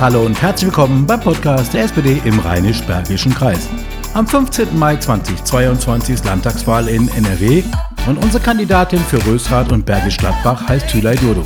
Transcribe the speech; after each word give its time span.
Hallo 0.00 0.24
und 0.24 0.40
herzlich 0.40 0.68
willkommen 0.68 1.06
beim 1.06 1.20
Podcast 1.20 1.74
der 1.74 1.84
SPD 1.84 2.22
im 2.24 2.38
Rheinisch-Bergischen 2.38 3.34
Kreis. 3.34 3.68
Am 4.14 4.26
15. 4.26 4.78
Mai 4.78 4.96
2022 4.96 6.14
ist 6.14 6.24
Landtagswahl 6.24 6.88
in 6.88 7.06
NRW 7.08 7.62
und 8.06 8.16
unsere 8.16 8.42
Kandidatin 8.42 9.00
für 9.00 9.22
Rösrath 9.26 9.70
und 9.72 9.84
Bergisch 9.84 10.16
Gladbach 10.16 10.66
heißt 10.66 10.88
Thülay 10.88 11.16
Dodo. 11.16 11.44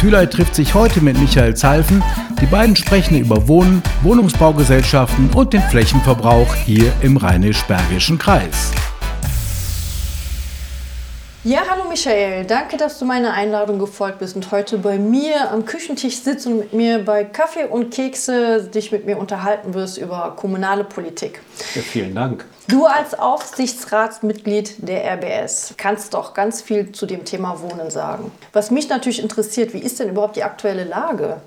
Thülay 0.00 0.26
trifft 0.26 0.54
sich 0.54 0.72
heute 0.72 1.02
mit 1.02 1.20
Michael 1.20 1.54
Zalfen. 1.54 2.02
Die 2.40 2.46
beiden 2.46 2.76
sprechen 2.76 3.18
über 3.18 3.46
Wohnen, 3.46 3.82
Wohnungsbaugesellschaften 4.02 5.28
und 5.34 5.52
den 5.52 5.60
Flächenverbrauch 5.60 6.54
hier 6.54 6.90
im 7.02 7.18
Rheinisch-Bergischen 7.18 8.16
Kreis. 8.16 8.72
Ja, 11.46 11.60
hallo 11.70 11.84
Michael, 11.88 12.44
danke, 12.44 12.76
dass 12.76 12.98
du 12.98 13.04
meiner 13.04 13.32
Einladung 13.32 13.78
gefolgt 13.78 14.18
bist 14.18 14.34
und 14.34 14.50
heute 14.50 14.78
bei 14.78 14.98
mir 14.98 15.52
am 15.52 15.64
Küchentisch 15.64 16.16
sitzt 16.18 16.44
und 16.48 16.58
mit 16.58 16.72
mir 16.72 17.04
bei 17.04 17.22
Kaffee 17.22 17.66
und 17.66 17.94
Kekse 17.94 18.64
dich 18.64 18.90
mit 18.90 19.06
mir 19.06 19.16
unterhalten 19.16 19.72
wirst 19.72 19.96
über 19.96 20.34
kommunale 20.34 20.82
Politik. 20.82 21.40
Ja, 21.76 21.82
vielen 21.82 22.16
Dank. 22.16 22.44
Du 22.66 22.86
als 22.86 23.16
Aufsichtsratsmitglied 23.16 24.88
der 24.88 25.04
RBS 25.04 25.74
kannst 25.76 26.14
doch 26.14 26.34
ganz 26.34 26.62
viel 26.62 26.90
zu 26.90 27.06
dem 27.06 27.24
Thema 27.24 27.60
Wohnen 27.60 27.92
sagen. 27.92 28.32
Was 28.52 28.72
mich 28.72 28.88
natürlich 28.88 29.22
interessiert, 29.22 29.72
wie 29.72 29.78
ist 29.78 30.00
denn 30.00 30.08
überhaupt 30.08 30.34
die 30.34 30.42
aktuelle 30.42 30.82
Lage? 30.82 31.40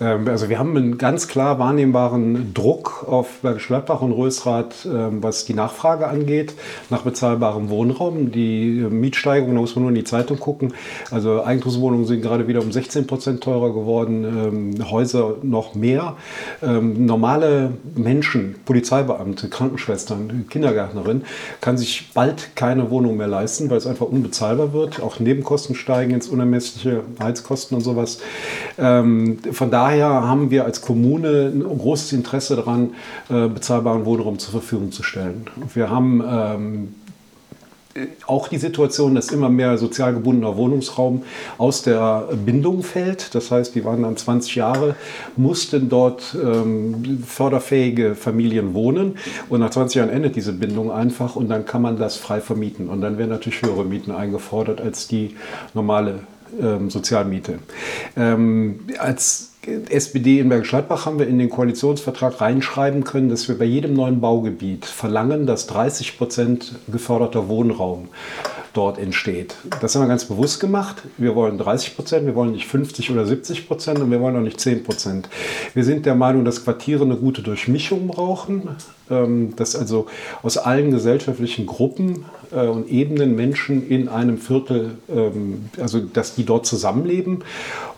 Ähm, 0.00 0.28
also 0.28 0.48
wir 0.48 0.58
haben 0.58 0.76
einen 0.76 0.98
ganz 0.98 1.28
klar 1.28 1.58
wahrnehmbaren 1.58 2.52
Druck 2.54 3.06
auf 3.08 3.40
Bergisch 3.42 3.66
Gladbach 3.68 4.02
und 4.02 4.12
Rösrath, 4.12 4.86
ähm, 4.86 5.22
was 5.22 5.44
die 5.44 5.54
Nachfrage 5.54 6.08
angeht, 6.08 6.54
nach 6.90 7.02
bezahlbarem 7.02 7.68
Wohnraum. 7.70 8.32
Die 8.32 8.80
äh, 8.80 8.90
Mietsteigerung, 8.90 9.54
da 9.54 9.60
muss 9.60 9.74
man 9.74 9.82
nur 9.82 9.90
in 9.90 9.96
die 9.96 10.04
Zeitung 10.04 10.38
gucken. 10.38 10.74
Also 11.10 11.44
Eigentumswohnungen 11.44 12.06
sind 12.06 12.22
gerade 12.22 12.48
wieder 12.48 12.60
um 12.60 12.72
16 12.72 13.06
Prozent 13.06 13.42
teurer 13.42 13.72
geworden, 13.72 14.24
ähm, 14.24 14.90
Häuser 14.90 15.36
noch 15.42 15.74
mehr. 15.74 16.16
Normale 16.60 17.72
Menschen, 17.94 18.56
Polizeibeamte, 18.64 19.48
Krankenschwestern, 19.48 20.46
Kindergärtnerinnen, 20.48 21.24
kann 21.60 21.76
sich 21.76 22.10
bald 22.14 22.54
keine 22.54 22.90
Wohnung 22.90 23.16
mehr 23.16 23.26
leisten, 23.26 23.68
weil 23.70 23.78
es 23.78 23.86
einfach 23.86 24.06
unbezahlbar 24.06 24.72
wird. 24.72 25.02
Auch 25.02 25.18
Nebenkosten 25.18 25.74
steigen 25.74 26.12
ins 26.12 26.28
Unermessliche, 26.28 27.02
Heizkosten 27.20 27.76
und 27.76 27.82
sowas. 27.82 28.20
Von 28.76 29.70
daher 29.70 29.85
daher 29.86 30.08
haben 30.08 30.50
wir 30.50 30.64
als 30.64 30.80
Kommune 30.80 31.52
ein 31.54 31.62
großes 31.62 32.12
Interesse 32.12 32.56
daran, 32.56 32.94
äh, 33.30 33.46
bezahlbaren 33.46 34.04
Wohnraum 34.04 34.36
zur 34.40 34.50
Verfügung 34.50 34.90
zu 34.90 35.04
stellen. 35.04 35.46
Wir 35.74 35.90
haben 35.90 36.24
ähm, 36.28 36.94
auch 38.26 38.48
die 38.48 38.58
Situation, 38.58 39.14
dass 39.14 39.30
immer 39.30 39.48
mehr 39.48 39.78
sozial 39.78 40.12
gebundener 40.12 40.56
Wohnungsraum 40.56 41.22
aus 41.56 41.82
der 41.82 42.28
Bindung 42.44 42.82
fällt. 42.82 43.32
Das 43.36 43.52
heißt, 43.52 43.76
die 43.76 43.84
waren 43.84 44.02
dann 44.02 44.16
20 44.16 44.56
Jahre, 44.56 44.96
mussten 45.36 45.88
dort 45.88 46.36
ähm, 46.42 47.22
förderfähige 47.24 48.16
Familien 48.16 48.74
wohnen 48.74 49.16
und 49.48 49.60
nach 49.60 49.70
20 49.70 49.98
Jahren 49.98 50.10
endet 50.10 50.34
diese 50.34 50.52
Bindung 50.52 50.90
einfach 50.90 51.36
und 51.36 51.48
dann 51.48 51.64
kann 51.64 51.80
man 51.80 51.96
das 51.96 52.16
frei 52.16 52.40
vermieten 52.40 52.88
und 52.88 53.02
dann 53.02 53.18
werden 53.18 53.30
natürlich 53.30 53.62
höhere 53.62 53.84
Mieten 53.84 54.10
eingefordert 54.10 54.80
als 54.80 55.06
die 55.06 55.36
normale 55.74 56.18
ähm, 56.60 56.90
Sozialmiete. 56.90 57.60
Ähm, 58.16 58.80
als 58.98 59.52
SPD 59.88 60.38
in 60.40 60.48
Bergisch 60.48 60.70
Gladbach 60.70 61.06
haben 61.06 61.18
wir 61.18 61.26
in 61.26 61.38
den 61.38 61.50
Koalitionsvertrag 61.50 62.40
reinschreiben 62.40 63.04
können, 63.04 63.28
dass 63.28 63.48
wir 63.48 63.58
bei 63.58 63.64
jedem 63.64 63.94
neuen 63.94 64.20
Baugebiet 64.20 64.84
verlangen, 64.84 65.46
dass 65.46 65.66
30 65.66 66.18
Prozent 66.18 66.76
geförderter 66.88 67.48
Wohnraum 67.48 68.08
dort 68.72 68.98
entsteht. 68.98 69.54
Das 69.80 69.94
haben 69.94 70.02
wir 70.02 70.08
ganz 70.08 70.26
bewusst 70.26 70.60
gemacht. 70.60 71.02
Wir 71.16 71.34
wollen 71.34 71.58
30 71.58 71.96
Prozent, 71.96 72.26
wir 72.26 72.34
wollen 72.34 72.52
nicht 72.52 72.66
50 72.66 73.10
oder 73.10 73.26
70 73.26 73.66
Prozent 73.66 73.98
und 73.98 74.10
wir 74.10 74.20
wollen 74.20 74.36
auch 74.36 74.40
nicht 74.40 74.60
10 74.60 74.84
Prozent. 74.84 75.28
Wir 75.74 75.84
sind 75.84 76.06
der 76.06 76.14
Meinung, 76.14 76.44
dass 76.44 76.62
Quartiere 76.62 77.04
eine 77.04 77.16
gute 77.16 77.42
Durchmischung 77.42 78.06
brauchen, 78.06 78.76
dass 79.08 79.76
also 79.76 80.06
aus 80.42 80.58
allen 80.58 80.90
gesellschaftlichen 80.90 81.66
Gruppen 81.66 82.24
äh, 82.52 82.66
und 82.66 82.88
Ebenen 82.88 83.36
Menschen 83.36 83.88
in 83.88 84.08
einem 84.08 84.38
Viertel, 84.38 84.92
ähm, 85.08 85.66
also 85.80 86.00
dass 86.00 86.34
die 86.34 86.44
dort 86.44 86.66
zusammenleben 86.66 87.44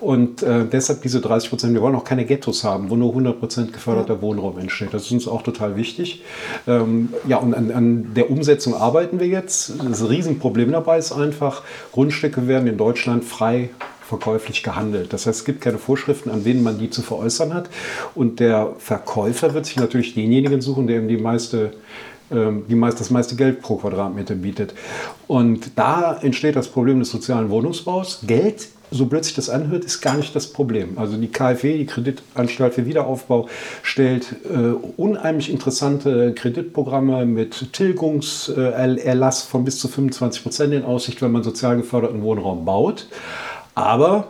und 0.00 0.42
äh, 0.42 0.64
deshalb 0.64 1.02
diese 1.02 1.20
30 1.20 1.50
Prozent. 1.50 1.74
Wir 1.74 1.82
wollen 1.82 1.94
auch 1.94 2.04
keine 2.04 2.24
Ghettos 2.24 2.64
haben, 2.64 2.90
wo 2.90 2.96
nur 2.96 3.10
100 3.10 3.38
Prozent 3.38 3.72
geförderter 3.72 4.20
Wohnraum 4.22 4.58
entsteht. 4.58 4.92
Das 4.92 5.02
ist 5.02 5.12
uns 5.12 5.28
auch 5.28 5.42
total 5.42 5.76
wichtig. 5.76 6.22
Ähm, 6.66 7.10
ja, 7.26 7.38
und 7.38 7.54
an, 7.54 7.70
an 7.70 8.14
der 8.14 8.30
Umsetzung 8.30 8.74
arbeiten 8.74 9.20
wir 9.20 9.26
jetzt. 9.26 9.74
Das 9.82 10.08
Riesenproblem 10.08 10.72
dabei 10.72 10.98
ist 10.98 11.12
einfach, 11.12 11.62
Grundstücke 11.92 12.46
werden 12.48 12.68
in 12.68 12.76
Deutschland 12.76 13.24
frei 13.24 13.70
verkäuflich 14.08 14.62
gehandelt. 14.62 15.12
Das 15.12 15.26
heißt, 15.26 15.40
es 15.40 15.44
gibt 15.44 15.60
keine 15.60 15.78
Vorschriften, 15.78 16.30
an 16.30 16.44
wen 16.44 16.62
man 16.62 16.78
die 16.78 16.90
zu 16.90 17.02
veräußern 17.02 17.52
hat. 17.52 17.68
Und 18.14 18.40
der 18.40 18.74
Verkäufer 18.78 19.54
wird 19.54 19.66
sich 19.66 19.76
natürlich 19.76 20.14
denjenigen 20.14 20.60
suchen, 20.60 20.86
der 20.86 20.98
ihm 20.98 21.08
die 21.08 21.18
meiste 21.18 21.72
ähm, 22.30 22.64
die 22.68 22.74
meist, 22.74 23.00
das 23.00 23.10
meiste 23.10 23.36
Geld 23.36 23.62
pro 23.62 23.76
Quadratmeter 23.76 24.34
bietet. 24.34 24.74
Und 25.26 25.70
da 25.76 26.18
entsteht 26.20 26.56
das 26.56 26.68
Problem 26.68 26.98
des 26.98 27.10
sozialen 27.10 27.48
Wohnungsbaus. 27.48 28.20
Geld 28.26 28.68
so 28.90 29.06
plötzlich 29.06 29.34
das 29.34 29.50
anhört, 29.50 29.84
ist 29.84 30.00
gar 30.00 30.16
nicht 30.16 30.34
das 30.34 30.46
Problem. 30.46 30.96
Also 30.96 31.16
die 31.16 31.28
KfW, 31.28 31.78
die 31.78 31.86
Kreditanstalt 31.86 32.74
für 32.74 32.86
Wiederaufbau, 32.86 33.48
stellt 33.82 34.36
äh, 34.44 34.56
unheimlich 34.96 35.50
interessante 35.50 36.32
Kreditprogramme 36.34 37.26
mit 37.26 37.72
Tilgungserlass 37.72 39.42
von 39.42 39.64
bis 39.64 39.78
zu 39.78 39.88
25 39.88 40.42
Prozent 40.42 40.72
in 40.72 40.84
Aussicht, 40.84 41.20
wenn 41.22 41.32
man 41.32 41.42
sozial 41.42 41.76
geförderten 41.76 42.22
Wohnraum 42.22 42.64
baut. 42.64 43.06
Aber 43.78 44.24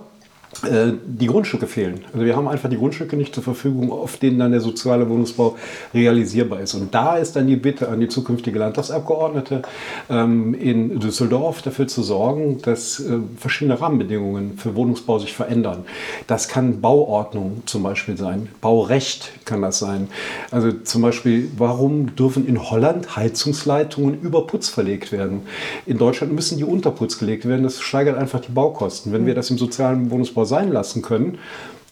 die 0.63 1.27
Grundstücke 1.27 1.67
fehlen. 1.67 2.01
Also 2.13 2.25
wir 2.25 2.35
haben 2.35 2.49
einfach 2.49 2.69
die 2.69 2.79
Grundstücke 2.79 3.17
nicht 3.17 3.35
zur 3.35 3.45
Verfügung, 3.45 3.93
auf 3.93 4.17
denen 4.17 4.39
dann 4.39 4.51
der 4.51 4.61
soziale 4.61 5.09
Wohnungsbau 5.09 5.57
realisierbar 5.93 6.61
ist. 6.61 6.75
Und 6.75 6.95
da 6.95 7.17
ist 7.17 7.37
dann 7.37 7.47
die 7.47 7.57
Bitte 7.57 7.89
an 7.89 8.01
die 8.01 8.09
zukünftige 8.09 8.59
Landtagsabgeordnete 8.59 9.63
ähm, 10.11 10.55
in 10.55 10.99
Düsseldorf 10.99 11.63
dafür 11.63 11.87
zu 11.87 12.03
sorgen, 12.03 12.61
dass 12.63 12.99
äh, 12.99 13.19
verschiedene 13.37 13.81
Rahmenbedingungen 13.81 14.57
für 14.59 14.75
Wohnungsbau 14.75 15.19
sich 15.19 15.35
verändern. 15.35 15.85
Das 16.27 16.49
kann 16.49 16.81
Bauordnung 16.81 17.63
zum 17.67 17.83
Beispiel 17.83 18.17
sein, 18.17 18.49
Baurecht 18.61 19.31
kann 19.45 19.63
das 19.63 19.79
sein. 19.79 20.09
Also 20.51 20.73
zum 20.73 21.03
Beispiel, 21.03 21.51
warum 21.57 22.17
dürfen 22.17 22.49
in 22.49 22.71
Holland 22.71 23.17
Heizungsleitungen 23.17 24.21
über 24.21 24.47
Putz 24.47 24.69
verlegt 24.69 25.13
werden? 25.13 25.43
In 25.87 25.99
Deutschland 25.99 26.33
müssen 26.33 26.59
die 26.59 26.65
unter 26.65 26.91
Putz 26.91 27.19
gelegt 27.19 27.47
werden. 27.47 27.63
Das 27.63 27.81
steigert 27.81 28.17
einfach 28.17 28.41
die 28.41 28.53
Baukosten. 28.53 29.13
Wenn 29.13 29.27
wir 29.27 29.35
das 29.35 29.51
im 29.51 29.59
sozialen 29.59 30.11
Wohnungsbau 30.11 30.38
sein 30.47 30.73
lassen 30.73 31.03
können, 31.03 31.39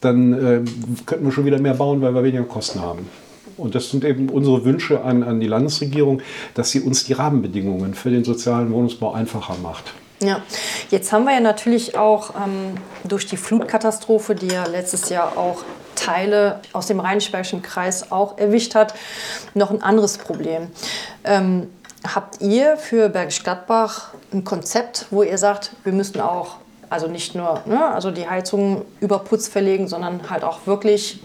dann 0.01 0.33
äh, 0.33 0.61
könnten 1.05 1.25
wir 1.25 1.31
schon 1.31 1.45
wieder 1.45 1.59
mehr 1.59 1.73
bauen, 1.73 2.01
weil 2.01 2.13
wir 2.13 2.23
weniger 2.23 2.43
Kosten 2.43 2.81
haben. 2.81 3.07
Und 3.57 3.73
das 3.73 3.89
sind 3.89 4.03
eben 4.05 4.29
unsere 4.29 4.63
Wünsche 4.65 5.03
an, 5.03 5.23
an 5.23 5.39
die 5.39 5.47
Landesregierung, 5.47 6.21
dass 6.53 6.71
sie 6.71 6.81
uns 6.81 7.05
die 7.05 7.13
Rahmenbedingungen 7.13 7.95
für 7.95 8.11
den 8.11 8.23
sozialen 8.23 8.71
Wohnungsbau 8.71 9.13
einfacher 9.13 9.55
macht. 9.61 9.93
Ja, 10.19 10.41
jetzt 10.89 11.11
haben 11.11 11.25
wir 11.25 11.33
ja 11.33 11.39
natürlich 11.39 11.97
auch 11.97 12.31
ähm, 12.35 12.75
durch 13.03 13.27
die 13.27 13.37
Flutkatastrophe, 13.37 14.33
die 14.35 14.47
ja 14.47 14.65
letztes 14.65 15.09
Jahr 15.09 15.37
auch 15.37 15.63
Teile 15.95 16.59
aus 16.73 16.87
dem 16.87 16.99
Rheinisch-Bergischen 16.99 17.61
Kreis 17.61 18.11
auch 18.11 18.37
erwischt 18.37 18.75
hat, 18.75 18.93
noch 19.53 19.71
ein 19.71 19.81
anderes 19.81 20.17
Problem. 20.17 20.67
Ähm, 21.23 21.67
habt 22.15 22.41
ihr 22.41 22.77
für 22.77 23.09
Bergisch 23.09 23.43
Gladbach 23.43 24.13
ein 24.33 24.43
Konzept, 24.43 25.07
wo 25.11 25.23
ihr 25.23 25.37
sagt, 25.37 25.71
wir 25.83 25.93
müssen 25.93 26.21
auch 26.21 26.57
also 26.89 27.07
nicht 27.07 27.35
nur 27.35 27.61
ne, 27.65 27.85
also 27.85 28.11
die 28.11 28.27
Heizung 28.27 28.85
über 28.99 29.19
Putz 29.19 29.47
verlegen, 29.47 29.87
sondern 29.87 30.29
halt 30.29 30.43
auch 30.43 30.65
wirklich 30.65 31.19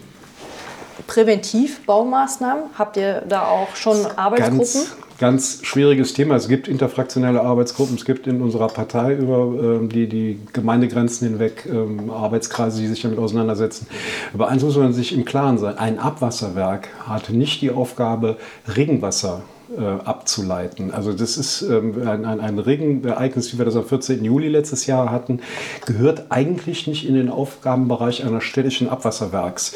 präventiv 1.06 1.84
Baumaßnahmen. 1.86 2.64
Habt 2.78 2.96
ihr 2.96 3.22
da 3.28 3.46
auch 3.46 3.74
schon 3.76 4.06
Arbeitsgruppen? 4.16 4.58
Ganz, 4.58 4.96
ganz 5.18 5.60
schwieriges 5.62 6.14
Thema. 6.14 6.36
Es 6.36 6.48
gibt 6.48 6.68
interfraktionelle 6.68 7.40
Arbeitsgruppen. 7.40 7.96
Es 7.96 8.04
gibt 8.04 8.26
in 8.26 8.40
unserer 8.40 8.68
Partei 8.68 9.14
über 9.14 9.38
ähm, 9.38 9.88
die, 9.88 10.09
die 10.09 10.41
Gemeindegrenzen 10.53 11.28
hinweg 11.28 11.68
ähm, 11.70 12.10
Arbeitskreise, 12.10 12.80
die 12.80 12.88
sich 12.88 13.03
damit 13.03 13.18
auseinandersetzen. 13.18 13.86
Aber 14.34 14.48
eins 14.48 14.62
muss 14.62 14.76
man 14.76 14.92
sich 14.92 15.15
im 15.15 15.24
Klaren 15.24 15.58
sein. 15.58 15.78
Ein 15.78 15.98
Abwasserwerk 15.98 16.88
hat 17.06 17.30
nicht 17.30 17.60
die 17.62 17.70
Aufgabe, 17.70 18.36
Regenwasser 18.76 19.42
äh, 19.77 20.04
abzuleiten. 20.04 20.91
Also 20.92 21.13
das 21.13 21.36
ist 21.36 21.63
ähm, 21.63 22.07
ein, 22.07 22.24
ein, 22.24 22.41
ein 22.41 22.59
Regenereignis, 22.59 23.53
wie 23.53 23.59
wir 23.59 23.65
das 23.65 23.77
am 23.77 23.84
14. 23.84 24.24
Juli 24.24 24.48
letztes 24.48 24.86
Jahr 24.86 25.10
hatten, 25.10 25.41
gehört 25.86 26.27
eigentlich 26.30 26.86
nicht 26.86 27.09
in 27.09 27.15
den 27.15 27.30
Aufgabenbereich 27.30 28.24
einer 28.24 28.41
städtischen 28.41 28.89
Abwasserwerks. 28.89 29.74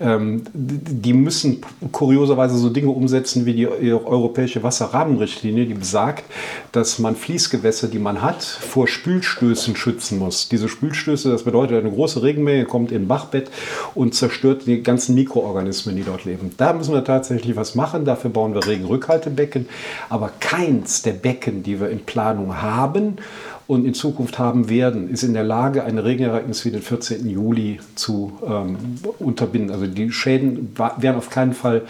Ähm, 0.00 0.42
die 0.52 1.12
müssen 1.12 1.62
kurioserweise 1.92 2.56
so 2.56 2.70
Dinge 2.70 2.90
umsetzen 2.90 3.46
wie 3.46 3.54
die 3.54 3.66
europäische 3.68 4.62
Wasserrahmenrichtlinie, 4.62 5.66
die 5.66 5.74
besagt, 5.74 6.24
dass 6.72 6.98
man 6.98 7.14
Fließgewässer, 7.14 7.88
die 7.88 7.98
man 7.98 8.22
hat, 8.22 8.42
vor 8.42 8.88
Spülstößen 8.88 9.76
schützen 9.76 10.18
muss. 10.18 10.48
Diese 10.48 10.68
Spülstöße, 10.68 11.30
das 11.30 11.44
bedeutet, 11.44 11.78
eine 11.78 11.90
große 11.90 12.22
Regenmenge 12.22 12.64
kommt 12.64 12.90
in 12.92 13.02
ein 13.02 13.08
Bachbett 13.08 13.50
und 13.94 14.14
zerstört 14.14 14.66
die 14.66 14.82
ganzen 14.82 15.14
Mikroorganismen, 15.14 15.94
die 15.94 16.02
dort 16.02 16.24
leben. 16.24 16.52
Da 16.56 16.72
müssen 16.72 16.92
wir 16.92 17.04
tatsächlich 17.04 17.56
was 17.56 17.74
machen. 17.74 18.04
Dafür 18.04 18.30
bauen 18.30 18.54
wir 18.54 18.66
Regenrückhalte 18.66 19.35
Becken, 19.36 19.68
aber 20.08 20.32
keins 20.40 21.02
der 21.02 21.12
Becken, 21.12 21.62
die 21.62 21.80
wir 21.80 21.90
in 21.90 22.00
Planung 22.00 22.60
haben 22.60 23.18
und 23.66 23.84
in 23.84 23.94
Zukunft 23.94 24.38
haben 24.38 24.68
werden, 24.68 25.10
ist 25.10 25.22
in 25.22 25.34
der 25.34 25.42
Lage, 25.44 25.84
ein 25.84 25.98
Regenereignis 25.98 26.64
wie 26.64 26.70
den 26.70 26.82
14. 26.82 27.28
Juli 27.28 27.80
zu 27.96 28.38
ähm, 28.46 28.76
unterbinden. 29.18 29.72
Also 29.72 29.86
die 29.86 30.10
Schäden 30.12 30.76
wären 30.98 31.16
auf 31.16 31.30
keinen 31.30 31.52
Fall 31.52 31.82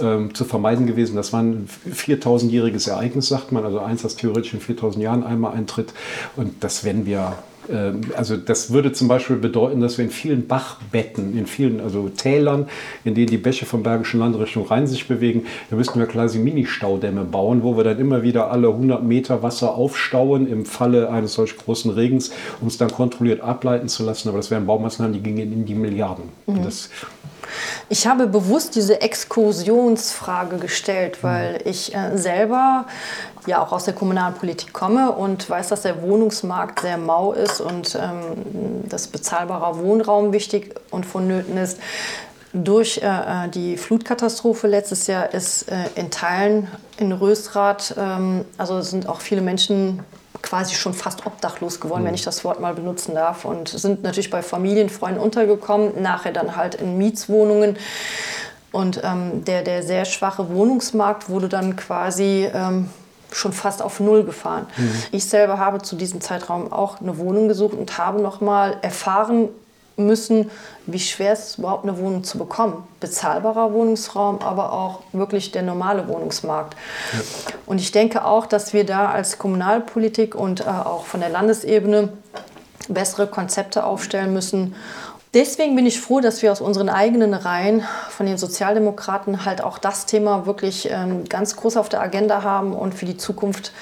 ähm, 0.00 0.34
zu 0.34 0.44
vermeiden 0.44 0.86
gewesen. 0.86 1.16
Das 1.16 1.32
war 1.32 1.42
ein 1.42 1.68
4000-jähriges 1.88 2.90
Ereignis, 2.90 3.28
sagt 3.28 3.52
man, 3.52 3.64
also 3.64 3.78
eins, 3.80 4.02
das 4.02 4.16
theoretisch 4.16 4.54
in 4.54 4.60
4000 4.60 5.02
Jahren 5.02 5.24
einmal 5.24 5.52
eintritt. 5.52 5.92
Und 6.36 6.64
das 6.64 6.84
werden 6.84 7.06
wir 7.06 7.34
also 8.16 8.36
das 8.36 8.72
würde 8.72 8.92
zum 8.92 9.08
Beispiel 9.08 9.36
bedeuten, 9.36 9.80
dass 9.80 9.98
wir 9.98 10.04
in 10.04 10.10
vielen 10.10 10.46
Bachbetten, 10.46 11.36
in 11.36 11.46
vielen 11.46 11.80
also 11.80 12.08
Tälern, 12.08 12.68
in 13.04 13.14
denen 13.14 13.28
die 13.28 13.38
Bäche 13.38 13.66
vom 13.66 13.82
Bergischen 13.82 14.20
Land 14.20 14.38
Richtung 14.38 14.66
Rhein 14.66 14.86
sich 14.86 15.06
bewegen, 15.08 15.46
da 15.70 15.76
müssten 15.76 15.98
wir 15.98 16.06
quasi 16.06 16.38
Mini-Staudämme 16.38 17.24
bauen, 17.24 17.62
wo 17.62 17.76
wir 17.76 17.84
dann 17.84 17.98
immer 17.98 18.22
wieder 18.22 18.50
alle 18.50 18.68
100 18.68 19.02
Meter 19.02 19.42
Wasser 19.42 19.74
aufstauen 19.74 20.46
im 20.46 20.64
Falle 20.64 21.10
eines 21.10 21.34
solch 21.34 21.56
großen 21.56 21.90
Regens, 21.90 22.32
um 22.60 22.68
es 22.68 22.78
dann 22.78 22.90
kontrolliert 22.90 23.40
ableiten 23.40 23.88
zu 23.88 24.04
lassen. 24.04 24.28
Aber 24.28 24.38
das 24.38 24.50
wären 24.50 24.66
Baumaßnahmen, 24.66 25.12
die 25.12 25.20
gingen 25.20 25.52
in 25.52 25.64
die 25.64 25.74
Milliarden. 25.74 26.24
Mhm. 26.46 26.64
Das, 26.64 26.90
ich 27.88 28.06
habe 28.06 28.26
bewusst 28.26 28.74
diese 28.74 29.00
Exkursionsfrage 29.00 30.58
gestellt, 30.58 31.22
weil 31.22 31.54
mhm. 31.54 31.58
ich 31.64 31.94
äh, 31.94 32.16
selber 32.16 32.86
ja 33.46 33.62
auch 33.62 33.72
aus 33.72 33.84
der 33.84 33.94
kommunalen 33.94 34.34
Politik 34.34 34.72
komme 34.72 35.12
und 35.12 35.48
weiß, 35.48 35.68
dass 35.68 35.82
der 35.82 36.02
Wohnungsmarkt 36.02 36.80
sehr 36.80 36.98
mau 36.98 37.32
ist 37.32 37.60
und 37.60 37.94
ähm, 37.94 38.88
dass 38.88 39.06
bezahlbarer 39.06 39.78
Wohnraum 39.78 40.32
wichtig 40.32 40.74
und 40.90 41.06
vonnöten 41.06 41.56
ist. 41.56 41.78
Durch 42.52 42.98
äh, 42.98 43.06
äh, 43.06 43.48
die 43.48 43.76
Flutkatastrophe 43.76 44.66
letztes 44.66 45.06
Jahr 45.06 45.32
ist 45.32 45.70
äh, 45.70 45.76
in 45.94 46.10
Teilen 46.10 46.66
in 46.96 47.12
Rösrath, 47.12 47.94
ähm, 47.96 48.44
also 48.58 48.80
sind 48.80 49.08
auch 49.08 49.20
viele 49.20 49.40
Menschen 49.40 50.00
quasi 50.42 50.74
schon 50.74 50.94
fast 50.94 51.26
obdachlos 51.26 51.80
geworden, 51.80 52.02
mhm. 52.02 52.08
wenn 52.08 52.14
ich 52.14 52.24
das 52.24 52.44
Wort 52.44 52.60
mal 52.60 52.74
benutzen 52.74 53.14
darf. 53.14 53.44
Und 53.44 53.68
sind 53.68 54.02
natürlich 54.02 54.30
bei 54.30 54.42
Familienfreunden 54.42 55.22
untergekommen, 55.22 56.02
nachher 56.02 56.32
dann 56.32 56.56
halt 56.56 56.76
in 56.76 56.98
Mietswohnungen. 56.98 57.76
Und 58.72 59.00
ähm, 59.02 59.44
der, 59.44 59.62
der 59.62 59.82
sehr 59.82 60.04
schwache 60.04 60.48
Wohnungsmarkt 60.50 61.28
wurde 61.28 61.48
dann 61.48 61.76
quasi 61.76 62.48
ähm, 62.52 62.88
schon 63.32 63.52
fast 63.52 63.82
auf 63.82 64.00
Null 64.00 64.24
gefahren. 64.24 64.66
Mhm. 64.76 65.02
Ich 65.12 65.24
selber 65.26 65.58
habe 65.58 65.82
zu 65.82 65.96
diesem 65.96 66.20
Zeitraum 66.20 66.72
auch 66.72 67.00
eine 67.00 67.18
Wohnung 67.18 67.48
gesucht 67.48 67.74
und 67.74 67.98
habe 67.98 68.20
noch 68.20 68.40
mal 68.40 68.76
erfahren 68.82 69.48
müssen, 70.00 70.50
wie 70.86 70.98
schwer 70.98 71.32
es 71.32 71.50
ist, 71.50 71.58
überhaupt 71.58 71.84
eine 71.84 71.98
Wohnung 71.98 72.24
zu 72.24 72.38
bekommen. 72.38 72.86
Bezahlbarer 73.00 73.72
Wohnungsraum, 73.72 74.40
aber 74.40 74.72
auch 74.72 75.00
wirklich 75.12 75.52
der 75.52 75.62
normale 75.62 76.08
Wohnungsmarkt. 76.08 76.74
Ja. 77.12 77.20
Und 77.66 77.80
ich 77.80 77.92
denke 77.92 78.24
auch, 78.24 78.46
dass 78.46 78.72
wir 78.72 78.84
da 78.84 79.10
als 79.10 79.38
Kommunalpolitik 79.38 80.34
und 80.34 80.60
äh, 80.60 80.64
auch 80.64 81.04
von 81.04 81.20
der 81.20 81.28
Landesebene 81.28 82.12
bessere 82.88 83.26
Konzepte 83.26 83.84
aufstellen 83.84 84.32
müssen. 84.32 84.74
Deswegen 85.32 85.76
bin 85.76 85.86
ich 85.86 86.00
froh, 86.00 86.20
dass 86.20 86.42
wir 86.42 86.50
aus 86.50 86.60
unseren 86.60 86.88
eigenen 86.88 87.34
Reihen 87.34 87.84
von 88.08 88.26
den 88.26 88.36
Sozialdemokraten 88.36 89.44
halt 89.44 89.62
auch 89.62 89.78
das 89.78 90.06
Thema 90.06 90.44
wirklich 90.44 90.90
ähm, 90.90 91.24
ganz 91.28 91.54
groß 91.54 91.76
auf 91.76 91.88
der 91.88 92.00
Agenda 92.00 92.42
haben 92.42 92.72
und 92.72 92.96
für 92.96 93.06
die 93.06 93.16
Zukunft 93.16 93.72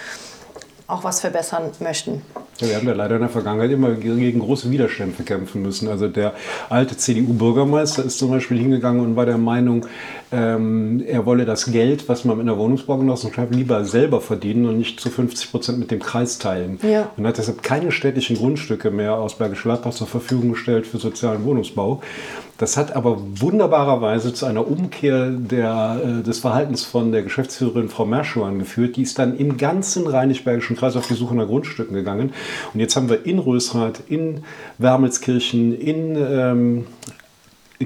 auch 0.88 1.04
was 1.04 1.20
verbessern 1.20 1.70
möchten. 1.80 2.22
Ja, 2.60 2.68
wir 2.68 2.76
haben 2.76 2.88
ja 2.88 2.94
leider 2.94 3.16
in 3.16 3.20
der 3.20 3.30
Vergangenheit 3.30 3.70
immer 3.70 3.92
gegen 3.92 4.40
große 4.40 4.70
Widerstände 4.70 5.22
kämpfen 5.22 5.62
müssen. 5.62 5.86
Also 5.86 6.08
der 6.08 6.32
alte 6.70 6.96
CDU-Bürgermeister 6.96 8.04
ist 8.04 8.18
zum 8.18 8.30
Beispiel 8.30 8.58
hingegangen 8.58 9.02
und 9.02 9.14
war 9.14 9.26
der 9.26 9.36
Meinung, 9.36 9.86
ähm, 10.32 11.04
er 11.06 11.26
wolle 11.26 11.44
das 11.44 11.66
Geld, 11.66 12.08
was 12.08 12.24
man 12.24 12.40
in 12.40 12.46
der 12.46 12.56
Wohnungsbaugenossenschaft 12.56 13.54
lieber 13.54 13.84
selber 13.84 14.22
verdienen 14.22 14.66
und 14.66 14.78
nicht 14.78 14.98
zu 14.98 15.10
50 15.10 15.50
Prozent 15.50 15.78
mit 15.78 15.90
dem 15.90 16.00
Kreis 16.00 16.38
teilen. 16.38 16.80
Ja. 16.82 17.10
Und 17.16 17.26
hat 17.26 17.36
deshalb 17.36 17.62
keine 17.62 17.92
städtischen 17.92 18.36
Grundstücke 18.36 18.90
mehr 18.90 19.14
aus 19.14 19.36
Bergisch 19.36 19.62
Gladbach 19.62 19.92
zur 19.92 20.06
Verfügung 20.06 20.52
gestellt 20.52 20.86
für 20.86 20.98
sozialen 20.98 21.44
Wohnungsbau. 21.44 22.00
Das 22.58 22.76
hat 22.76 22.96
aber 22.96 23.18
wunderbarerweise 23.40 24.34
zu 24.34 24.44
einer 24.44 24.66
Umkehr 24.66 25.30
der, 25.30 26.00
äh, 26.04 26.22
des 26.24 26.40
Verhaltens 26.40 26.84
von 26.84 27.12
der 27.12 27.22
Geschäftsführerin 27.22 27.88
Frau 27.88 28.04
Merschuan 28.04 28.58
geführt. 28.58 28.96
Die 28.96 29.02
ist 29.02 29.18
dann 29.20 29.38
im 29.38 29.56
ganzen 29.56 30.08
Rheinisch-Bergischen 30.08 30.76
Kreis 30.76 30.96
auf 30.96 31.06
die 31.06 31.14
Suche 31.14 31.36
nach 31.36 31.46
Grundstücken 31.46 31.94
gegangen. 31.94 32.32
Und 32.74 32.80
jetzt 32.80 32.96
haben 32.96 33.08
wir 33.08 33.24
in 33.24 33.38
Rösrath, 33.38 34.00
in 34.08 34.42
Wermelskirchen, 34.78 35.72
in 35.80 36.16
ähm, 36.16 36.86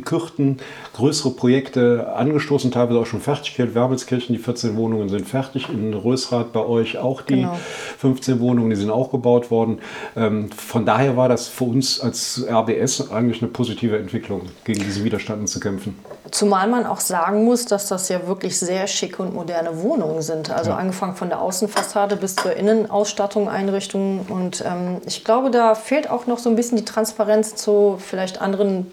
Kürten 0.01 0.59
größere 0.95 1.31
Projekte 1.31 2.13
angestoßen, 2.15 2.71
teilweise 2.71 2.99
auch 2.99 3.07
schon 3.07 3.21
fertiggestellt. 3.21 3.75
Wermelskirchen, 3.75 4.35
die 4.35 4.43
14 4.43 4.77
Wohnungen 4.77 5.09
sind 5.09 5.29
fertig. 5.29 5.69
In 5.69 5.93
Rösrath 5.93 6.53
bei 6.53 6.65
euch 6.65 6.99
auch 6.99 7.23
die 7.23 7.43
genau. 7.43 7.59
15 7.99 8.41
Wohnungen, 8.41 8.71
die 8.71 8.77
sind 8.77 8.91
auch 8.91 9.11
gebaut 9.11 9.51
worden. 9.51 9.79
Ähm, 10.17 10.51
von 10.51 10.87
daher 10.87 11.17
war 11.17 11.29
das 11.29 11.49
für 11.49 11.65
uns 11.65 12.01
als 12.01 12.45
RBS 12.49 13.11
eigentlich 13.11 13.43
eine 13.43 13.51
positive 13.51 13.99
Entwicklung, 13.99 14.43
gegen 14.65 14.81
diesen 14.81 15.05
Widerstand 15.05 15.49
zu 15.49 15.61
kämpfen. 15.61 15.97
Zumal 16.31 16.67
man 16.69 16.87
auch 16.87 17.01
sagen 17.01 17.45
muss, 17.45 17.67
dass 17.67 17.89
das 17.89 18.09
ja 18.09 18.27
wirklich 18.27 18.59
sehr 18.59 18.87
schicke 18.87 19.23
und 19.23 19.35
moderne 19.35 19.83
Wohnungen 19.83 20.23
sind. 20.23 20.51
Also 20.51 20.71
ja. 20.71 20.77
angefangen 20.77 21.15
von 21.15 21.29
der 21.29 21.43
Außenfassade 21.43 22.17
bis 22.17 22.37
zur 22.37 22.57
Innenausstattung, 22.57 23.51
Einrichtungen. 23.51 24.21
Und 24.29 24.65
ähm, 24.67 25.03
ich 25.07 25.25
glaube, 25.25 25.51
da 25.51 25.75
fehlt 25.75 26.09
auch 26.09 26.27
noch 26.27 26.39
so 26.39 26.49
ein 26.49 26.57
bisschen 26.57 26.79
die 26.79 26.85
Transparenz 26.87 27.55
zu 27.57 27.99
vielleicht 27.99 28.41
anderen 28.41 28.91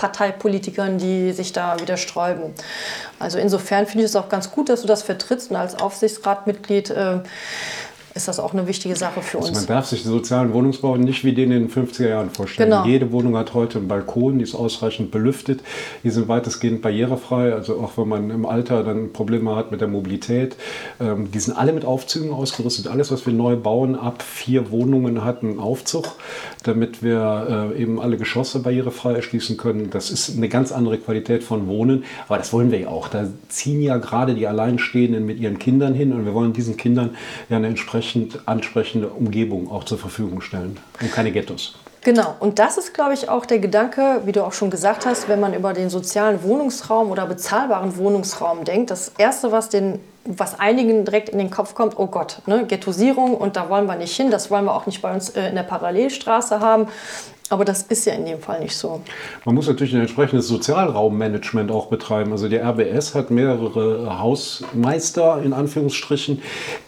Parteipolitikern, 0.00 0.96
die 0.96 1.32
sich 1.32 1.52
da 1.52 1.78
wieder 1.78 1.98
sträuben. 1.98 2.54
Also 3.18 3.38
insofern 3.38 3.86
finde 3.86 4.04
ich 4.04 4.10
es 4.10 4.16
auch 4.16 4.30
ganz 4.30 4.50
gut, 4.50 4.70
dass 4.70 4.80
du 4.80 4.86
das 4.86 5.02
vertrittst 5.02 5.50
und 5.50 5.56
als 5.56 5.78
Aufsichtsratmitglied 5.78 6.88
äh, 6.88 7.18
ist 8.14 8.26
das 8.26 8.40
auch 8.40 8.52
eine 8.52 8.66
wichtige 8.66 8.96
Sache 8.96 9.22
für 9.22 9.38
also 9.38 9.48
uns. 9.48 9.58
Also 9.58 9.68
man 9.68 9.76
darf 9.76 9.86
sich 9.86 10.02
den 10.02 10.10
sozialen 10.10 10.52
Wohnungsbau 10.52 10.96
nicht 10.96 11.24
wie 11.24 11.32
den 11.32 11.52
in 11.52 11.68
den 11.68 11.70
50er 11.70 12.08
Jahren 12.08 12.30
vorstellen. 12.30 12.70
Genau. 12.70 12.84
Jede 12.84 13.12
Wohnung 13.12 13.36
hat 13.36 13.54
heute 13.54 13.78
einen 13.78 13.88
Balkon, 13.88 14.38
die 14.38 14.44
ist 14.44 14.54
ausreichend 14.54 15.12
belüftet, 15.12 15.60
die 16.02 16.10
sind 16.10 16.26
weitestgehend 16.26 16.82
barrierefrei, 16.82 17.52
also 17.52 17.78
auch 17.80 17.96
wenn 17.96 18.08
man 18.08 18.30
im 18.30 18.46
Alter 18.46 18.82
dann 18.82 19.12
Probleme 19.12 19.54
hat 19.54 19.70
mit 19.70 19.80
der 19.80 19.88
Mobilität. 19.88 20.56
Ähm, 21.00 21.30
die 21.30 21.38
sind 21.38 21.56
alle 21.56 21.72
mit 21.72 21.84
Aufzügen 21.84 22.32
ausgerüstet. 22.32 22.88
Alles, 22.88 23.12
was 23.12 23.26
wir 23.26 23.32
neu 23.32 23.54
bauen, 23.56 23.94
ab 23.94 24.22
vier 24.22 24.72
Wohnungen 24.72 25.24
hat 25.24 25.42
einen 25.42 25.60
Aufzug, 25.60 26.16
damit 26.64 27.04
wir 27.04 27.70
äh, 27.76 27.80
eben 27.80 28.00
alle 28.00 28.16
Geschosse 28.16 28.58
barrierefrei 28.58 29.12
erschließen 29.12 29.56
können. 29.56 29.90
Das 29.90 30.10
ist 30.10 30.36
eine 30.36 30.48
ganz 30.48 30.72
andere 30.72 30.98
Qualität 30.98 31.44
von 31.44 31.68
Wohnen, 31.68 32.04
aber 32.26 32.38
das 32.38 32.52
wollen 32.52 32.72
wir 32.72 32.80
ja 32.80 32.88
auch. 32.88 33.06
Da 33.06 33.28
ziehen 33.48 33.80
ja 33.80 33.98
gerade 33.98 34.34
die 34.34 34.48
Alleinstehenden 34.48 35.24
mit 35.24 35.38
ihren 35.38 35.60
Kindern 35.60 35.94
hin 35.94 36.12
und 36.12 36.24
wir 36.24 36.34
wollen 36.34 36.52
diesen 36.52 36.76
Kindern 36.76 37.10
ja 37.48 37.56
eine 37.56 37.68
entsprechende 37.68 37.99
entsprechend 38.00 38.40
ansprechende 38.46 39.08
Umgebung 39.08 39.70
auch 39.70 39.84
zur 39.84 39.98
Verfügung 39.98 40.40
stellen 40.40 40.78
und 41.00 41.12
keine 41.12 41.32
Ghettos. 41.32 41.74
Genau, 42.02 42.34
und 42.40 42.58
das 42.58 42.78
ist, 42.78 42.94
glaube 42.94 43.12
ich, 43.12 43.28
auch 43.28 43.44
der 43.44 43.58
Gedanke, 43.58 44.22
wie 44.24 44.32
du 44.32 44.42
auch 44.42 44.54
schon 44.54 44.70
gesagt 44.70 45.04
hast, 45.04 45.28
wenn 45.28 45.38
man 45.38 45.52
über 45.52 45.74
den 45.74 45.90
sozialen 45.90 46.42
Wohnungsraum 46.42 47.10
oder 47.10 47.26
bezahlbaren 47.26 47.98
Wohnungsraum 47.98 48.64
denkt. 48.64 48.90
Das 48.90 49.12
Erste, 49.18 49.52
was, 49.52 49.68
den, 49.68 50.00
was 50.24 50.58
einigen 50.58 51.04
direkt 51.04 51.28
in 51.28 51.36
den 51.36 51.50
Kopf 51.50 51.74
kommt, 51.74 51.98
oh 51.98 52.06
Gott, 52.06 52.40
ne, 52.46 52.64
Ghettosierung 52.66 53.34
und 53.34 53.56
da 53.56 53.68
wollen 53.68 53.84
wir 53.84 53.96
nicht 53.96 54.16
hin, 54.16 54.30
das 54.30 54.50
wollen 54.50 54.64
wir 54.64 54.74
auch 54.74 54.86
nicht 54.86 55.02
bei 55.02 55.12
uns 55.12 55.28
äh, 55.28 55.50
in 55.50 55.56
der 55.56 55.62
Parallelstraße 55.62 56.60
haben. 56.60 56.88
Aber 57.50 57.64
das 57.64 57.82
ist 57.82 58.06
ja 58.06 58.14
in 58.14 58.24
dem 58.26 58.38
Fall 58.38 58.60
nicht 58.60 58.76
so. 58.76 59.00
Man 59.44 59.56
muss 59.56 59.66
natürlich 59.66 59.92
ein 59.92 60.02
entsprechendes 60.02 60.46
Sozialraummanagement 60.46 61.72
auch 61.72 61.86
betreiben. 61.86 62.30
Also 62.30 62.48
die 62.48 62.56
RBS 62.56 63.16
hat 63.16 63.32
mehrere 63.32 64.20
Hausmeister 64.20 65.42
in 65.42 65.52
Anführungsstrichen, 65.52 66.42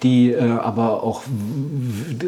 die 0.04 0.30
äh, 0.30 0.40
aber 0.40 1.02
auch 1.02 1.22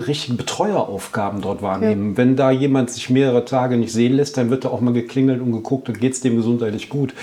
richtige 0.05 0.37
Betreueraufgaben 0.37 1.43
dort 1.43 1.63
wahrnehmen. 1.63 2.11
Ja. 2.11 2.17
Wenn 2.17 2.35
da 2.35 2.51
jemand 2.51 2.91
sich 2.91 3.09
mehrere 3.09 3.45
Tage 3.45 3.77
nicht 3.77 3.93
sehen 3.93 4.15
lässt, 4.15 4.37
dann 4.37 4.51
wird 4.51 4.65
da 4.65 4.71
auch 4.71 4.81
mal 4.81 4.93
geklingelt 4.93 5.41
und 5.41 5.53
geguckt, 5.53 5.89
geht 6.01 6.15
es 6.15 6.21
dem 6.21 6.35
gesundheitlich 6.35 6.89
gut. 6.89 7.15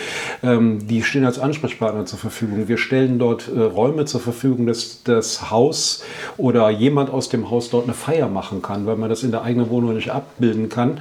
Ähm, 0.43 0.87
die 0.87 1.03
stehen 1.03 1.25
als 1.25 1.39
Ansprechpartner 1.39 2.05
zur 2.05 2.19
Verfügung. 2.19 2.69
Wir 2.69 2.77
stellen 2.77 3.19
dort 3.19 3.49
äh, 3.53 3.59
Räume 3.59 4.05
zur 4.05 4.21
Verfügung, 4.21 4.65
dass 4.65 5.03
das 5.03 5.51
Haus 5.51 6.05
oder 6.37 6.69
jemand 6.69 7.09
aus 7.09 7.27
dem 7.27 7.49
Haus 7.49 7.69
dort 7.69 7.83
eine 7.83 7.93
Feier 7.93 8.29
machen 8.29 8.61
kann, 8.61 8.85
weil 8.85 8.95
man 8.95 9.09
das 9.09 9.23
in 9.23 9.31
der 9.31 9.41
eigenen 9.41 9.69
Wohnung 9.69 9.93
nicht 9.95 10.11
abbilden 10.11 10.69
kann. 10.69 11.00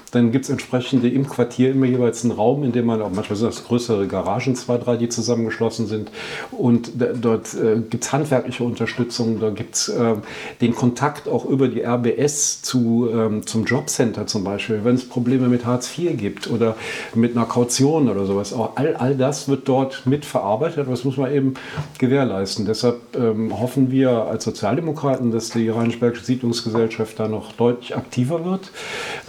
Dann 0.11 0.31
gibt 0.31 0.45
es 0.45 0.51
entsprechende 0.51 1.09
im 1.09 1.27
Quartier 1.27 1.71
immer 1.71 1.85
jeweils 1.85 2.23
einen 2.23 2.33
Raum, 2.33 2.63
in 2.63 2.71
dem 2.71 2.85
man 2.85 3.01
auch 3.01 3.11
manchmal 3.11 3.37
sind 3.37 3.47
das 3.47 3.63
größere 3.63 4.07
Garagen, 4.07 4.55
zwei, 4.55 4.77
drei, 4.77 4.97
die 4.97 5.09
zusammengeschlossen 5.09 5.87
sind. 5.87 6.11
Und 6.51 6.91
dort 7.21 7.53
äh, 7.53 7.79
gibt 7.89 8.03
es 8.03 8.11
handwerkliche 8.11 8.63
Unterstützung, 8.63 9.39
da 9.39 9.49
gibt 9.49 9.75
es 9.75 9.89
äh, 9.89 10.15
den 10.59 10.75
Kontakt 10.75 11.27
auch 11.27 11.45
über 11.45 11.67
die 11.67 11.81
RBS 11.81 12.61
zu, 12.61 13.09
ähm, 13.11 13.45
zum 13.47 13.65
Jobcenter 13.65 14.27
zum 14.27 14.43
Beispiel, 14.43 14.81
wenn 14.83 14.95
es 14.95 15.07
Probleme 15.07 15.47
mit 15.47 15.65
Hartz 15.65 15.97
IV 15.97 16.17
gibt 16.17 16.49
oder 16.49 16.75
mit 17.15 17.35
einer 17.35 17.45
Kaution 17.45 18.09
oder 18.09 18.25
sowas. 18.25 18.53
Auch 18.53 18.75
all, 18.75 18.95
all 18.95 19.15
das 19.15 19.47
wird 19.47 19.67
dort 19.67 20.05
mitverarbeitet, 20.05 20.87
das 20.89 21.03
muss 21.05 21.17
man 21.17 21.31
eben 21.31 21.53
gewährleisten. 21.99 22.65
Deshalb 22.65 22.99
ähm, 23.15 23.57
hoffen 23.59 23.91
wir 23.91 24.11
als 24.25 24.43
Sozialdemokraten, 24.43 25.31
dass 25.31 25.51
die 25.51 25.69
Rheinisch-Bergische 25.69 26.25
Siedlungsgesellschaft 26.25 27.19
da 27.19 27.27
noch 27.27 27.53
deutlich 27.53 27.95
aktiver 27.95 28.43
wird. 28.45 28.71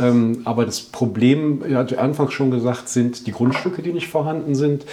Ähm, 0.01 0.43
aber 0.45 0.65
das 0.73 0.81
Problem, 0.81 1.63
ja, 1.69 1.81
anfangs 1.99 2.33
schon 2.33 2.51
gesagt, 2.51 2.89
sind 2.89 3.27
die 3.27 3.33
Grundstücke, 3.33 3.83
die 3.83 3.93
nicht 3.93 4.09
vorhanden 4.09 4.55
sind 4.55 4.87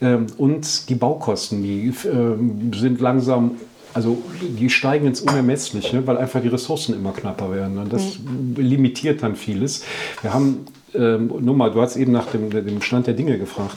ähm, 0.00 0.26
und 0.38 0.88
die 0.88 0.94
Baukosten, 0.94 1.62
die 1.62 1.92
ähm, 2.06 2.72
sind 2.74 3.00
langsam 3.00 3.52
also 3.92 4.18
die 4.42 4.68
steigen 4.68 5.06
ins 5.06 5.22
Unermessliche, 5.22 6.06
weil 6.06 6.18
einfach 6.18 6.42
die 6.42 6.48
Ressourcen 6.48 6.94
immer 6.94 7.12
knapper 7.12 7.50
werden. 7.50 7.78
Und 7.78 7.90
das 7.90 8.18
mhm. 8.18 8.54
limitiert 8.56 9.22
dann 9.22 9.36
vieles. 9.36 9.84
Wir 10.20 10.34
haben 10.34 10.66
ähm, 10.94 11.32
nur 11.40 11.54
mal, 11.54 11.70
du 11.70 11.80
hast 11.80 11.96
eben 11.96 12.12
nach 12.12 12.26
dem, 12.26 12.50
dem 12.50 12.80
Stand 12.82 13.06
der 13.06 13.14
Dinge 13.14 13.38
gefragt. 13.38 13.76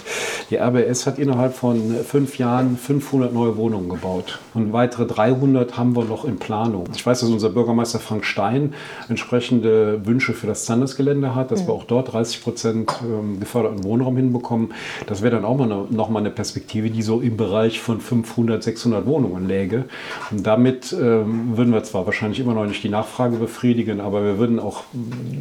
Die 0.49 0.57
RBS 0.57 1.05
hat 1.05 1.19
innerhalb 1.19 1.53
von 1.53 1.95
fünf 2.05 2.37
Jahren 2.37 2.77
500 2.77 3.33
neue 3.33 3.57
Wohnungen 3.57 3.89
gebaut 3.89 4.39
und 4.53 4.73
weitere 4.73 5.05
300 5.05 5.77
haben 5.77 5.95
wir 5.95 6.05
noch 6.05 6.25
in 6.25 6.37
Planung. 6.37 6.85
Ich 6.95 7.05
weiß, 7.05 7.19
dass 7.19 7.29
unser 7.29 7.49
Bürgermeister 7.49 7.99
Frank 7.99 8.25
Stein 8.25 8.73
entsprechende 9.09 10.05
Wünsche 10.05 10.33
für 10.33 10.47
das 10.47 10.65
Zandesgelände 10.65 11.35
hat, 11.35 11.51
dass 11.51 11.63
mhm. 11.63 11.67
wir 11.67 11.73
auch 11.73 11.83
dort 11.83 12.13
30 12.13 12.43
Prozent 12.43 12.91
ähm, 13.03 13.39
geförderten 13.39 13.83
Wohnraum 13.83 14.15
hinbekommen. 14.15 14.73
Das 15.07 15.21
wäre 15.21 15.35
dann 15.35 15.45
auch 15.45 15.57
mal 15.57 15.71
eine, 15.71 15.85
noch 15.89 16.09
mal 16.09 16.19
eine 16.19 16.31
Perspektive, 16.31 16.89
die 16.89 17.01
so 17.01 17.21
im 17.21 17.37
Bereich 17.37 17.79
von 17.79 17.99
500, 18.01 18.63
600 18.63 19.05
Wohnungen 19.05 19.47
läge. 19.47 19.85
Und 20.31 20.45
damit 20.45 20.93
ähm, 20.93 21.57
würden 21.57 21.73
wir 21.73 21.83
zwar 21.83 22.05
wahrscheinlich 22.05 22.39
immer 22.39 22.53
noch 22.53 22.65
nicht 22.65 22.83
die 22.83 22.89
Nachfrage 22.89 23.37
befriedigen, 23.37 24.01
aber 24.01 24.23
wir 24.23 24.37
würden 24.37 24.59
auch 24.59 24.83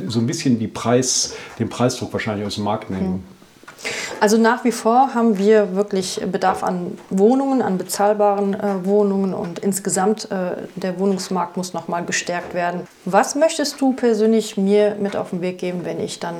so 0.07 0.21
ein 0.21 0.27
bisschen 0.27 0.59
die 0.59 0.69
Preis, 0.69 1.37
den 1.59 1.68
Preisdruck 1.69 2.13
wahrscheinlich 2.13 2.47
aus 2.47 2.57
dem 2.57 2.65
Markt 2.65 2.91
nehmen. 2.91 3.11
Mhm. 3.11 3.39
Also 4.21 4.37
nach 4.37 4.65
wie 4.65 4.73
vor 4.73 5.15
haben 5.15 5.39
wir 5.39 5.77
wirklich 5.77 6.21
Bedarf 6.31 6.65
an 6.65 6.99
Wohnungen, 7.11 7.63
an 7.63 7.79
bezahlbaren 7.79 8.55
äh, 8.55 8.85
Wohnungen 8.85 9.33
und 9.33 9.61
insgesamt 9.61 10.31
äh, 10.31 10.57
der 10.75 10.99
Wohnungsmarkt 10.99 11.57
muss 11.57 11.73
nochmal 11.73 12.05
gestärkt 12.05 12.55
werden. 12.55 12.89
Was 13.05 13.37
möchtest 13.37 13.81
du 13.81 13.93
persönlich 13.93 14.57
mir 14.57 14.97
mit 14.97 15.15
auf 15.15 15.31
den 15.31 15.41
Weg 15.41 15.59
geben, 15.59 15.85
wenn 15.85 16.01
ich 16.01 16.19
dann 16.19 16.35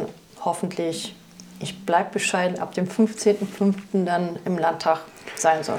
hoffentlich, 0.45 1.15
ich 1.61 1.85
bleibe 1.87 2.11
bescheiden, 2.15 2.59
ab 2.59 2.75
dem 2.75 2.89
15.05. 2.89 4.05
dann 4.05 4.39
im 4.45 4.59
Landtag 4.59 5.03
sein 5.37 5.63
soll? 5.63 5.79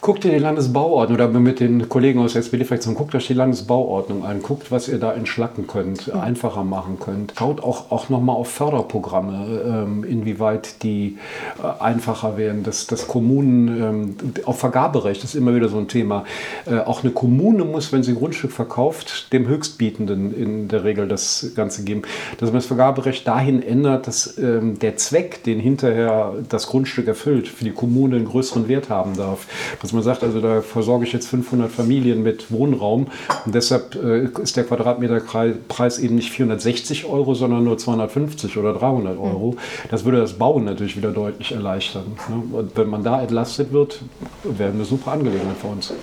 Guckt 0.00 0.24
ihr 0.24 0.30
die 0.30 0.38
Landesbauordnung 0.38 1.16
oder 1.16 1.28
mit 1.28 1.60
den 1.60 1.88
Kollegen 1.88 2.20
aus 2.20 2.32
der 2.32 2.40
SPD-Fraktion, 2.40 2.94
guckt 2.94 3.14
euch 3.14 3.26
die 3.26 3.34
Landesbauordnung 3.34 4.24
an, 4.24 4.42
guckt, 4.42 4.70
was 4.70 4.88
ihr 4.88 4.98
da 4.98 5.12
entschlacken 5.12 5.66
könnt, 5.66 6.06
ja. 6.06 6.20
einfacher 6.20 6.64
machen 6.64 6.98
könnt. 7.00 7.34
Schaut 7.38 7.62
auch, 7.62 7.90
auch 7.90 8.08
nochmal 8.08 8.36
auf 8.36 8.48
Förderprogramme, 8.48 9.60
ähm, 9.64 10.04
inwieweit 10.04 10.82
die 10.82 11.18
äh, 11.62 11.82
einfacher 11.82 12.36
werden, 12.36 12.62
dass, 12.62 12.86
dass 12.86 13.08
Kommunen, 13.08 13.68
ähm, 13.82 14.16
auch 14.46 14.56
Vergaberecht 14.56 15.24
ist 15.24 15.34
immer 15.34 15.54
wieder 15.54 15.68
so 15.68 15.78
ein 15.78 15.88
Thema. 15.88 16.24
Äh, 16.66 16.78
auch 16.78 17.02
eine 17.02 17.12
Kommune 17.12 17.64
muss, 17.64 17.92
wenn 17.92 18.02
sie 18.02 18.12
ein 18.12 18.18
Grundstück 18.18 18.52
verkauft, 18.52 19.32
dem 19.32 19.46
Höchstbietenden 19.46 20.34
in 20.34 20.68
der 20.68 20.84
Regel 20.84 21.08
das 21.08 21.52
Ganze 21.54 21.84
geben. 21.84 22.02
Dass 22.38 22.50
man 22.50 22.58
das 22.58 22.66
Vergaberecht 22.66 23.26
dahin 23.26 23.62
ändert, 23.62 24.06
dass 24.06 24.38
ähm, 24.38 24.78
der 24.78 24.96
Zweck, 24.96 25.42
den 25.44 25.60
hinterher 25.60 26.34
das 26.48 26.66
Grundstück 26.66 27.08
erfüllt, 27.08 27.48
für 27.48 27.64
die 27.64 27.72
Kommune 27.72 28.16
einen 28.16 28.26
größeren 28.26 28.68
Wert 28.68 28.90
haben 28.90 29.16
darf. 29.16 29.46
Das 29.82 29.87
dass 29.88 29.94
man 29.94 30.02
sagt, 30.02 30.22
also 30.22 30.42
da 30.42 30.60
versorge 30.60 31.06
ich 31.06 31.14
jetzt 31.14 31.28
500 31.28 31.72
Familien 31.72 32.22
mit 32.22 32.52
Wohnraum 32.52 33.06
und 33.46 33.54
deshalb 33.54 33.94
äh, 33.94 34.28
ist 34.42 34.54
der 34.58 34.64
Quadratmeterpreis 34.64 35.98
eben 35.98 36.16
nicht 36.16 36.30
460 36.30 37.06
Euro, 37.06 37.32
sondern 37.32 37.64
nur 37.64 37.78
250 37.78 38.58
oder 38.58 38.74
300 38.74 39.14
hm. 39.14 39.22
Euro. 39.22 39.56
Das 39.90 40.04
würde 40.04 40.18
das 40.18 40.34
Bauen 40.34 40.64
natürlich 40.64 40.94
wieder 40.98 41.10
deutlich 41.10 41.52
erleichtern. 41.52 42.04
Ne? 42.28 42.58
Und 42.58 42.76
wenn 42.76 42.88
man 42.88 43.02
da 43.02 43.22
entlastet 43.22 43.72
wird, 43.72 44.02
wäre 44.44 44.72
eine 44.72 44.84
super 44.84 45.12
Angelegenheit 45.12 45.56
für 45.58 45.68
uns. 45.68 45.94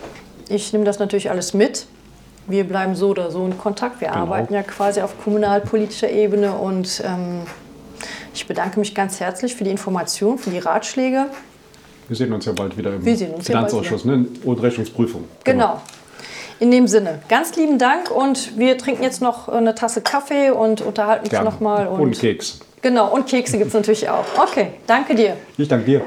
Ich 0.50 0.74
nehme 0.74 0.86
das 0.86 0.98
natürlich 0.98 1.30
alles 1.30 1.54
mit. 1.54 1.86
Wir 2.48 2.64
bleiben 2.64 2.96
so 2.96 3.10
oder 3.10 3.30
so 3.30 3.46
in 3.46 3.56
Kontakt. 3.56 4.02
Wir 4.02 4.08
genau. 4.08 4.22
arbeiten 4.22 4.56
ja 4.56 4.64
quasi 4.64 5.02
auf 5.02 5.24
kommunalpolitischer 5.24 6.10
Ebene 6.10 6.54
und 6.54 7.04
ähm, 7.06 7.42
ich 8.34 8.48
bedanke 8.48 8.80
mich 8.80 8.96
ganz 8.96 9.20
herzlich 9.20 9.54
für 9.54 9.64
die 9.64 9.70
Information, 9.70 10.40
für 10.40 10.50
die 10.50 10.60
Ratschläge. 10.60 11.28
Wir 12.08 12.16
sehen 12.16 12.32
uns 12.34 12.46
ja 12.46 12.52
bald 12.52 12.78
wieder 12.78 12.94
im 12.94 13.04
Finanzausschuss 13.04 14.04
ja 14.06 14.16
ne? 14.16 14.28
und 14.44 14.62
Rechnungsprüfung. 14.62 15.24
Genau. 15.44 15.68
genau. 15.68 15.82
In 16.60 16.72
dem 16.72 16.88
Sinne, 16.88 17.20
ganz 17.28 17.56
lieben 17.58 17.78
Dank 17.78 18.10
und 18.10 18.58
wir 18.58 18.78
trinken 18.78 19.04
jetzt 19.04 19.22
noch 19.22 19.50
eine 19.50 19.76
Tasse 19.76 20.02
Kaffee 20.02 20.52
und 20.52 20.82
unterhalten 20.82 21.28
uns 21.28 21.44
nochmal. 21.44 21.88
Und, 21.88 22.00
und 22.00 22.20
Keks. 22.20 22.60
Genau, 22.82 23.14
und 23.14 23.28
Kekse 23.28 23.58
gibt 23.58 23.70
es 23.70 23.74
natürlich 23.74 24.08
auch. 24.10 24.26
Okay, 24.38 24.74
danke 24.88 25.16
dir. 25.16 25.36
Ich 25.58 25.68
danke 25.68 25.86
dir. 25.86 26.06